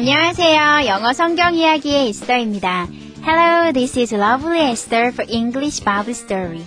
안녕하세요. 0.00 0.86
영어 0.86 1.12
성경 1.12 1.54
이야기의 1.54 2.08
에스더입니다. 2.08 2.88
Hello, 3.22 3.70
this 3.70 3.98
is 3.98 4.14
Lovely 4.14 4.70
Esther 4.70 5.08
for 5.08 5.30
English 5.30 5.84
Bible 5.84 6.12
Story. 6.12 6.62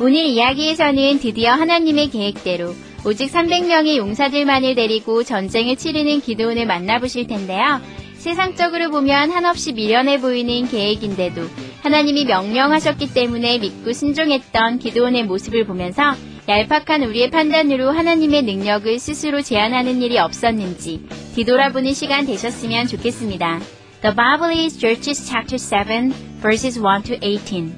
오늘 0.00 0.14
이야기에서는 0.14 1.18
드디어 1.18 1.52
하나님의 1.52 2.08
계획대로 2.08 2.74
오직 3.04 3.30
300명의 3.30 3.98
용사들만을 3.98 4.76
데리고 4.76 5.22
전쟁을 5.22 5.76
치르는 5.76 6.22
기도원을 6.22 6.64
만나보실 6.64 7.26
텐데요. 7.26 7.82
세상적으로 8.14 8.90
보면 8.90 9.30
한없이 9.30 9.74
미련해 9.74 10.22
보이는 10.22 10.66
계획인데도 10.66 11.42
하나님이 11.82 12.24
명령하셨기 12.24 13.12
때문에 13.12 13.58
믿고 13.58 13.92
순종했던 13.92 14.78
기도원의 14.78 15.24
모습을 15.24 15.66
보면서 15.66 16.14
얄팍한 16.46 17.02
우리의 17.04 17.30
판단으로 17.30 17.90
하나님의 17.90 18.42
능력을 18.42 18.98
스스로 18.98 19.40
제한하는 19.40 20.02
일이 20.02 20.18
없었는지 20.18 21.06
뒤돌아보는 21.34 21.94
시간 21.94 22.26
되셨으면 22.26 22.86
좋겠습니다. 22.86 23.60
The 24.02 24.14
Bible 24.14 24.64
is 24.64 24.78
Judges 24.78 25.26
chapter 25.26 25.56
7 25.56 26.12
verses 26.42 26.78
1 26.78 27.02
to 27.04 27.16
18. 27.22 27.72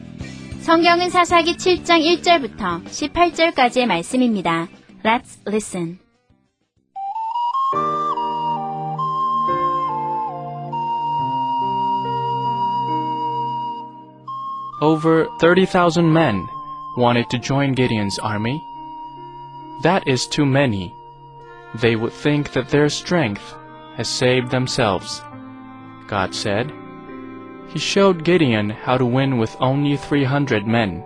성경은 0.63 1.11
사사기 1.11 1.57
7장 1.57 2.03
1절부터 2.03 2.85
18절까지의 2.85 3.87
말씀입니다. 3.87 4.67
Let's 5.05 5.39
listen. 5.47 6.01
Over 14.83 15.29
30,000 15.41 16.13
men 16.13 16.56
wanted 16.97 17.29
to 17.31 17.39
join 17.39 17.73
Gideon's 17.73 18.19
army. 18.19 18.63
That 19.83 20.07
is 20.07 20.27
too 20.27 20.47
many. 20.47 20.95
They 21.75 21.97
would 21.97 22.13
think 22.13 22.53
that 22.53 22.69
their 22.69 22.89
strength 22.89 23.55
has 23.97 24.09
saved 24.09 24.51
themselves. 24.51 25.23
God 26.07 26.35
said. 26.35 26.73
He 27.69 27.79
showed 27.79 28.25
Gideon 28.25 28.71
how 28.71 28.97
to 28.97 29.05
win 29.05 29.39
with 29.39 29.57
only 29.61 29.97
300 29.97 30.67
men. 30.67 31.03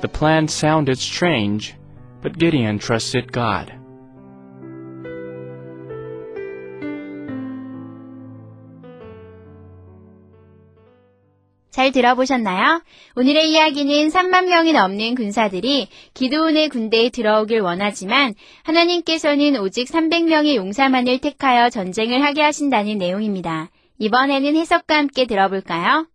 The 0.00 0.08
plan 0.08 0.48
sounded 0.48 0.98
strange, 0.98 1.74
but 2.22 2.38
Gideon 2.38 2.78
trusted 2.78 3.32
God. 3.32 3.72
잘 11.72 11.90
들어보셨나요? 11.90 12.82
오늘의 13.16 13.50
이야기는 13.50 14.08
3만 14.08 14.44
명이 14.44 14.74
넘는 14.74 15.14
군사들이 15.14 15.88
기드온의 16.12 16.68
군대에 16.68 17.08
들어오길 17.08 17.60
원하지만 17.60 18.34
하나님께서는 18.62 19.56
오직 19.58 19.88
300명의 19.88 20.54
용사만을 20.54 21.18
택하여 21.18 21.70
전쟁을 21.70 22.22
하게 22.22 22.42
하신다는 22.42 22.98
내용입니다. 22.98 23.70
이번에는 23.98 24.54
해석과 24.54 24.96
함께 24.96 25.26
들어볼까요? 25.26 26.06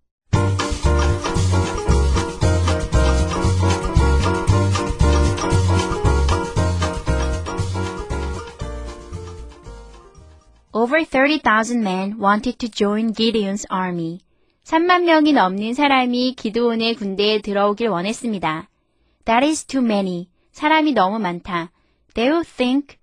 Over 10.72 11.03
30,000 11.03 11.81
men 11.81 12.19
wanted 12.22 12.59
to 12.59 12.69
join 12.69 13.12
Gideon's 13.12 13.66
army. 13.72 14.19
3만 14.67 15.03
명이 15.03 15.31
넘는 15.31 15.73
사람이 15.73 16.35
기드온의 16.35 16.95
군대에 16.95 17.39
들어오길 17.39 17.88
원했습니다. 17.88 18.67
That 19.23 19.47
is 19.47 19.63
too 19.63 19.81
many. 19.81 20.28
사람이 20.51 20.91
너무 20.91 21.19
많다. 21.19 21.72
They 22.16 22.29
will 22.29 22.45
think 22.45 22.97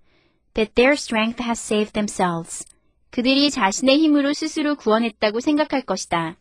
that 0.53 0.75
their 0.75 0.93
strength 0.93 1.41
has 1.41 1.59
saved 1.59 1.93
themselves. 1.93 2.67
그들이 3.09 3.49
자신의 3.49 3.97
힘으로 3.97 4.33
스스로 4.33 4.75
구원했다고 4.75 5.39
생각할 5.39 5.81
것이다. 5.81 6.37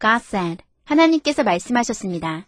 God 0.00 0.24
said. 0.24 0.64
하나님께서 0.84 1.42
말씀하셨습니다. 1.42 2.46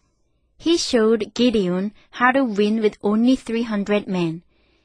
He 0.67 0.77
showed 0.77 1.33
Gideon 1.35 1.91
how 2.19 2.33
to 2.33 2.43
win 2.59 2.79
with 2.79 2.99
only 3.03 3.37
300 3.37 4.07
men. 4.09 4.41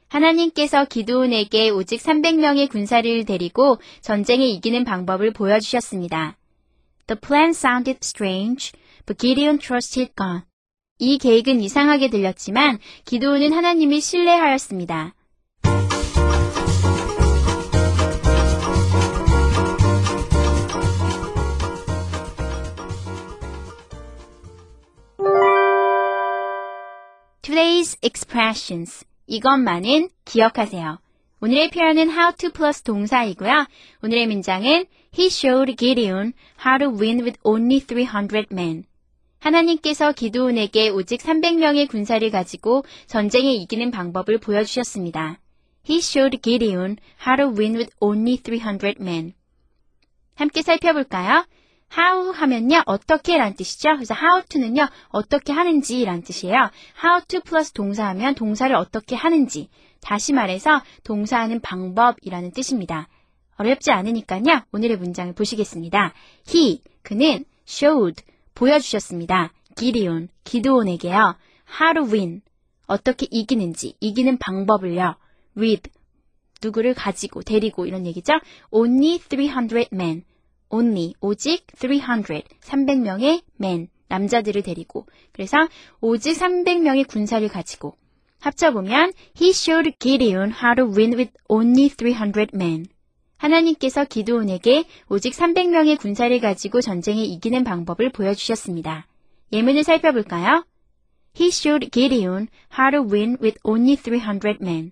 하나님께서 0.10 0.84
기드온에게 0.84 1.70
오직 1.70 2.02
300명의 2.02 2.70
군사를 2.70 3.24
데리고 3.24 3.78
전쟁에 4.02 4.46
이기는 4.46 4.84
방법을 4.84 5.32
보여주셨습니다. 5.32 6.36
The 7.08 7.20
plan 7.20 7.54
sounded 7.54 8.00
strange, 8.02 8.72
but 9.06 9.18
Gideon 9.18 9.60
trusted 9.60 10.14
God. 10.16 10.44
이 11.00 11.18
계획은 11.18 11.60
이상하게 11.60 12.10
들렸지만 12.10 12.80
기도원은 13.06 13.52
하나님을 13.52 14.00
신뢰하였습니다. 14.00 15.14
Today's 27.42 27.98
expressions. 28.02 29.06
이것만은 29.28 30.10
기억하세요. 30.24 31.03
오늘의 31.44 31.72
표현은 31.72 32.10
how 32.10 32.34
to 32.38 32.52
플러스 32.52 32.84
동사이고요. 32.84 33.68
오늘의 34.02 34.28
문장은 34.28 34.86
He 35.14 35.28
showed 35.28 35.76
Gideon 35.76 36.32
how 36.66 36.80
to 36.80 36.88
win 36.88 37.20
with 37.20 37.38
only 37.44 37.82
300 37.82 38.48
men. 38.54 38.86
하나님께서 39.40 40.14
기드온에게 40.14 40.88
오직 40.88 41.20
300명의 41.20 41.90
군사를 41.90 42.32
가지고 42.32 42.86
전쟁에 43.08 43.52
이기는 43.56 43.92
방법을 43.92 44.38
보여주셨습니다. 44.38 45.38
He 45.90 45.98
showed 45.98 46.40
Gideon 46.42 46.96
how 47.28 47.36
to 47.36 47.54
win 47.54 47.76
with 47.76 47.94
only 48.00 48.38
300 48.38 49.04
men. 49.04 49.34
함께 50.36 50.62
살펴볼까요? 50.62 51.46
how 51.98 52.32
하면요, 52.32 52.84
어떻게 52.86 53.38
라는 53.38 53.58
뜻이죠. 53.58 53.96
그래서 53.96 54.16
how 54.16 54.44
to는요, 54.48 54.88
어떻게 55.10 55.52
하는지 55.52 56.06
라는 56.06 56.24
뜻이에요. 56.24 56.70
how 57.04 57.22
to 57.28 57.42
플러스 57.42 57.74
동사하면 57.74 58.36
동사를 58.36 58.74
어떻게 58.74 59.18
하는지. 59.18 59.68
다시 60.04 60.34
말해서 60.34 60.82
동사하는 61.04 61.62
방법이라는 61.62 62.52
뜻입니다. 62.52 63.08
어렵지 63.56 63.92
않으니까요. 63.92 64.64
오늘의 64.72 64.98
문장을 64.98 65.34
보시겠습니다. 65.34 66.14
He, 66.54 66.82
그는 67.02 67.46
showed, 67.68 68.24
보여주셨습니다. 68.54 69.54
기디온, 69.76 70.30
기드온에게요. 70.44 71.36
how 71.80 71.94
to 71.94 72.04
win, 72.06 72.42
어떻게 72.88 73.28
이기는지, 73.32 73.96
이기는 74.00 74.38
방법을요. 74.38 75.16
with, 75.58 75.90
누구를 76.62 76.94
가지고, 76.94 77.42
데리고 77.42 77.86
이런 77.86 78.06
얘기죠. 78.06 78.34
only 78.72 79.20
300 79.20 79.90
men, 79.94 80.24
only, 80.70 81.14
오직 81.22 81.66
300, 81.76 82.46
300명의 82.62 83.44
men, 83.62 83.88
남자들을 84.08 84.62
데리고. 84.64 85.08
그래서 85.32 85.58
오직 86.02 86.34
300명의 86.34 87.08
군사를 87.08 87.48
가지고. 87.48 87.96
합쳐보면 88.44 89.14
He 89.40 89.50
showed 89.52 89.98
Gideon 90.00 90.52
how 90.52 90.76
to 90.76 90.86
win 90.86 91.14
with 91.14 91.32
only 91.48 91.86
300 91.88 92.50
men. 92.54 92.86
하나님께서 93.38 94.06
기드온에게 94.06 94.86
오직 95.10 95.34
300명의 95.34 95.98
군사를 95.98 96.38
가지고 96.40 96.82
전쟁에 96.82 97.24
이기는 97.24 97.64
방법을 97.64 98.12
보여주셨습니다. 98.12 99.08
예문을 99.52 99.84
살펴볼까요? 99.84 100.66
He 101.40 101.48
showed 101.48 101.90
Gideon 101.90 102.48
how 102.78 102.92
to 102.92 103.02
win 103.02 103.38
with 103.42 103.60
only 103.64 103.96
300 103.96 104.60
men. 104.62 104.92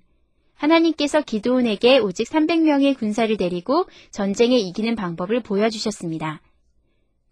하나님께서 0.55 1.21
기드온에게 1.21 1.99
오직 1.99 2.29
300명의 2.29 2.97
군사를 2.97 3.35
데리고 3.35 3.85
전쟁에 4.11 4.57
이기는 4.57 4.95
방법을 4.95 5.41
보여주셨습니다. 5.41 6.41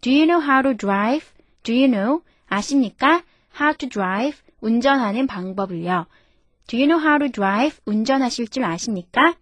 Do 0.02 0.12
you 0.12 0.26
know 0.26 0.44
how 0.44 0.64
to 0.64 0.76
drive? 0.76 1.28
Do 1.64 1.76
you 1.76 1.92
know? 1.92 2.22
아십니까? 2.48 3.24
How 3.60 3.76
to 3.78 3.90
drive? 3.90 4.38
운전하는 4.62 5.28
방법을요. 5.28 6.08
Do 6.68 6.78
you 6.78 6.88
know 6.88 7.00
how 7.04 7.18
to 7.20 7.30
drive? 7.30 7.80
운전하실 7.86 8.50
줄 8.50 8.64
아십니까? 8.64 9.36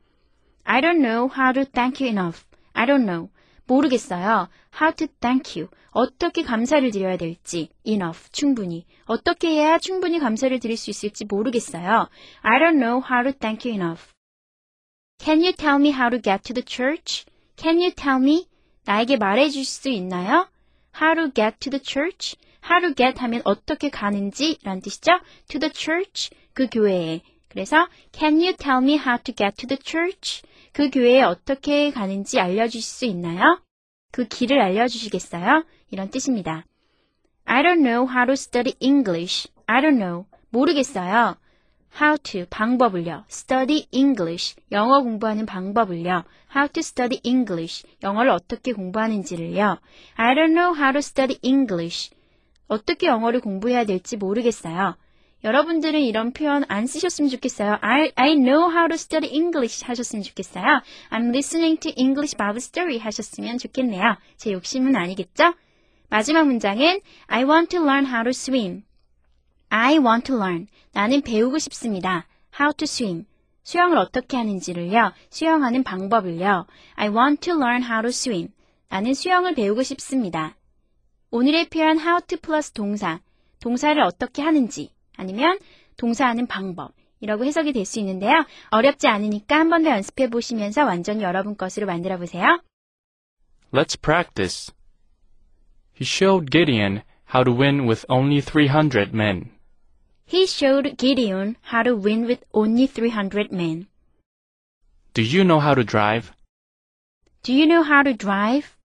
I 0.63 0.81
don't 0.81 0.99
know 0.99 1.29
how 1.33 1.53
to 1.53 1.65
thank 1.65 2.03
you 2.03 2.09
enough. 2.09 2.45
I 2.73 2.85
don't 2.85 3.05
know. 3.05 3.29
모르겠어요. 3.65 4.49
How 4.79 4.95
to 4.95 5.07
thank 5.19 5.59
you. 5.59 5.69
어떻게 5.91 6.43
감사를 6.43 6.89
드려야 6.91 7.17
될지. 7.17 7.69
Enough. 7.85 8.29
충분히. 8.31 8.85
어떻게 9.05 9.49
해야 9.49 9.77
충분히 9.77 10.19
감사를 10.19 10.57
드릴 10.59 10.77
수 10.77 10.89
있을지 10.89 11.25
모르겠어요. 11.25 12.07
I 12.41 12.59
don't 12.59 12.79
know 12.79 13.01
how 13.03 13.23
to 13.23 13.33
thank 13.33 13.69
you 13.69 13.75
enough. 13.75 14.13
Can 15.19 15.41
you 15.41 15.51
tell 15.51 15.79
me 15.79 15.91
how 15.91 16.09
to 16.09 16.21
get 16.21 16.43
to 16.43 16.53
the 16.53 16.63
church? 16.63 17.25
Can 17.57 17.81
you 17.81 17.91
tell 17.91 18.21
me? 18.21 18.47
나에게 18.85 19.17
말해줄 19.17 19.65
수 19.65 19.89
있나요? 19.89 20.47
How 21.01 21.15
to 21.15 21.31
get 21.33 21.59
to 21.59 21.71
the 21.71 21.81
church? 21.81 22.37
To 22.67 22.93
get 22.95 23.19
하면 23.19 23.41
어떻게 23.43 23.89
가는지 23.89 24.57
라는 24.63 24.81
뜻이죠. 24.81 25.19
To 25.47 25.59
the 25.59 25.71
church, 25.73 26.29
그 26.53 26.67
교회에. 26.67 27.21
그래서 27.49 27.87
Can 28.11 28.35
you 28.35 28.55
tell 28.55 28.83
me 28.83 28.95
how 28.95 29.17
to 29.23 29.33
get 29.33 29.55
to 29.57 29.67
the 29.67 29.79
church? 29.81 30.43
그 30.73 30.89
교회에 30.89 31.23
어떻게 31.23 31.91
가는지 31.91 32.39
알려주실 32.39 32.81
수 32.81 33.05
있나요? 33.05 33.59
그 34.11 34.27
길을 34.27 34.61
알려주시겠어요? 34.61 35.63
이런 35.89 36.09
뜻입니다. 36.09 36.65
I 37.45 37.63
don't 37.63 37.81
know 37.81 38.07
how 38.07 38.25
to 38.25 38.33
study 38.33 38.75
English. 38.79 39.47
I 39.65 39.81
don't 39.81 39.97
know. 39.97 40.25
모르겠어요. 40.49 41.37
How 41.99 42.17
to 42.17 42.45
방법을요. 42.49 43.23
Study 43.29 43.87
English. 43.91 44.55
영어 44.71 45.01
공부하는 45.01 45.45
방법을요. 45.45 46.25
How 46.55 46.67
to 46.69 46.79
study 46.81 47.19
English. 47.23 47.87
영어를 48.03 48.31
어떻게 48.31 48.73
공부하는지를요. 48.73 49.79
I 50.15 50.35
don't 50.35 50.53
know 50.53 50.75
how 50.75 50.91
to 50.91 50.99
study 50.99 51.39
English. 51.41 52.11
어떻게 52.67 53.07
영어를 53.07 53.39
공부해야 53.39 53.85
될지 53.85 54.17
모르겠어요. 54.17 54.95
여러분들은 55.43 56.01
이런 56.01 56.33
표현 56.33 56.65
안 56.67 56.87
쓰셨으면 56.87 57.29
좋겠어요. 57.29 57.77
I, 57.81 58.11
I 58.15 58.35
know 58.35 58.71
how 58.71 58.87
to 58.87 58.95
study 58.95 59.31
English 59.31 59.85
하셨으면 59.85 60.23
좋겠어요. 60.23 60.81
I'm 61.11 61.29
listening 61.29 61.79
to 61.79 61.91
English 61.95 62.35
Bible 62.35 62.57
Story 62.57 62.97
하셨으면 62.97 63.57
좋겠네요. 63.57 64.17
제 64.35 64.51
욕심은 64.51 64.95
아니겠죠? 64.95 65.53
마지막 66.09 66.47
문장은 66.47 67.01
I 67.27 67.43
want 67.43 67.69
to 67.69 67.81
learn 67.81 68.05
how 68.05 68.23
to 68.23 68.29
swim. 68.29 68.83
I 69.69 69.97
want 69.99 70.25
to 70.25 70.35
learn. 70.35 70.67
나는 70.91 71.21
배우고 71.21 71.59
싶습니다. 71.59 72.25
How 72.59 72.73
to 72.73 72.83
swim. 72.83 73.25
수영을 73.63 73.97
어떻게 73.97 74.37
하는지를요. 74.37 75.13
수영하는 75.29 75.83
방법을요. 75.83 76.65
I 76.95 77.09
want 77.09 77.41
to 77.41 77.53
learn 77.53 77.83
how 77.83 78.01
to 78.01 78.09
swim. 78.09 78.49
나는 78.89 79.13
수영을 79.13 79.53
배우고 79.53 79.83
싶습니다. 79.83 80.56
오늘의 81.30 81.68
표현 81.70 81.98
how 81.98 82.20
to 82.26 82.38
플러스 82.38 82.72
동사. 82.72 83.20
동사를 83.60 84.00
어떻게 84.02 84.42
하는지 84.42 84.90
아니면 85.16 85.58
동사하는 85.96 86.46
방법. 86.46 86.92
이라고 87.20 87.44
해석이 87.44 87.72
될 87.72 87.84
수 87.86 88.00
있는데요. 88.00 88.44
어렵지 88.70 89.06
않으니까 89.06 89.56
한 89.58 89.68
번 89.70 89.84
더 89.84 89.90
연습해 89.90 90.28
보시면서 90.28 90.84
완전히 90.84 91.22
여러분 91.22 91.56
것으로 91.56 91.86
만들어 91.86 92.18
보세요. 92.18 92.60
Let's 93.72 93.96
practice. 94.00 94.72
He 95.94 96.04
showed 96.04 96.50
Gideon 96.50 97.02
how 97.32 97.44
to 97.44 97.52
win 97.54 97.86
with 97.88 98.04
only 98.08 98.40
300 98.40 99.14
men. 99.14 99.50
He 100.26 100.42
showed 100.44 100.96
Gideon 100.98 101.56
how 101.72 101.82
to 101.84 101.94
win 101.94 102.24
with 102.26 102.42
only 102.52 102.86
300 102.86 103.52
men. 103.52 103.86
Do 105.14 105.22
you 105.22 105.44
know 105.44 105.60
how 105.60 105.74
to 105.74 105.84
drive? 105.84 106.32
Do 107.44 107.52
you 107.52 107.66
know 107.66 107.82
how 107.82 108.02
to 108.02 108.12
drive? 108.14 108.75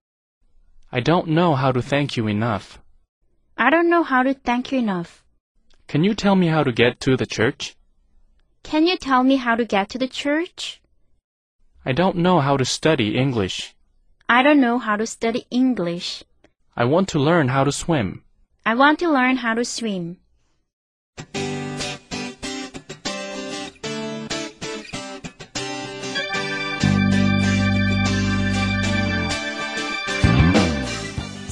I 0.95 0.99
don't 0.99 1.29
know 1.29 1.55
how 1.55 1.71
to 1.71 1.81
thank 1.81 2.17
you 2.17 2.27
enough. 2.27 2.77
I 3.57 3.71
don't 3.71 3.89
know 3.89 4.03
how 4.03 4.21
to 4.21 4.35
thank 4.35 4.71
you 4.71 4.77
enough. 4.77 5.23
Can 5.87 6.03
you 6.03 6.13
tell 6.13 6.35
me 6.35 6.45
how 6.45 6.63
to 6.63 6.71
get 6.71 6.99
to 6.99 7.17
the 7.17 7.25
church? 7.25 7.75
Can 8.61 8.85
you 8.85 8.97
tell 8.97 9.23
me 9.23 9.37
how 9.37 9.55
to 9.55 9.65
get 9.65 9.89
to 9.89 9.97
the 9.97 10.07
church? 10.07 10.83
I 11.83 11.93
don't 11.93 12.17
know 12.17 12.39
how 12.41 12.57
to 12.57 12.65
study 12.65 13.17
English. 13.17 13.73
I 14.29 14.43
don't 14.43 14.61
know 14.61 14.77
how 14.77 14.95
to 14.97 15.07
study 15.07 15.47
English. 15.49 16.23
I 16.77 16.85
want 16.85 17.07
to 17.09 17.19
learn 17.19 17.47
how 17.47 17.63
to 17.63 17.71
swim. 17.71 18.21
I 18.63 18.75
want 18.75 18.99
to 18.99 19.09
learn 19.09 19.37
how 19.37 19.55
to 19.55 19.65
swim. 19.65 20.17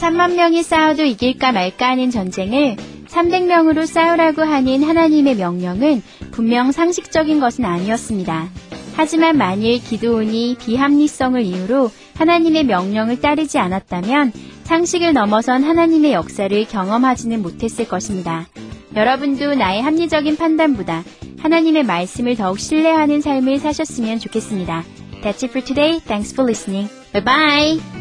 삼만 0.01 0.35
명이 0.35 0.63
싸워도 0.63 1.03
이길까 1.03 1.51
말까 1.51 1.89
하는 1.89 2.09
전쟁을 2.09 2.75
300명으로 3.07 3.85
싸우라고 3.85 4.41
하는 4.41 4.81
하나님의 4.81 5.35
명령은 5.35 6.01
분명 6.31 6.71
상식적인 6.71 7.39
것은 7.39 7.65
아니었습니다. 7.65 8.49
하지만 8.95 9.37
만일 9.37 9.79
기도온이 9.79 10.57
비합리성을 10.59 11.39
이유로 11.43 11.91
하나님의 12.15 12.63
명령을 12.63 13.21
따르지 13.21 13.59
않았다면 13.59 14.33
상식을 14.63 15.13
넘어선 15.13 15.63
하나님의 15.63 16.13
역사를 16.13 16.65
경험하지는 16.65 17.43
못했을 17.43 17.87
것입니다. 17.87 18.47
여러분도 18.95 19.53
나의 19.53 19.83
합리적인 19.83 20.35
판단보다 20.35 21.03
하나님의 21.37 21.83
말씀을 21.83 22.35
더욱 22.35 22.59
신뢰하는 22.59 23.21
삶을 23.21 23.59
사셨으면 23.59 24.17
좋겠습니다. 24.17 24.83
That's 25.21 25.43
it 25.43 25.49
for 25.51 25.63
today. 25.63 25.99
Thanks 25.99 26.33
for 26.33 26.49
listening. 26.49 26.91
Bye 27.13 27.23
bye. 27.23 28.00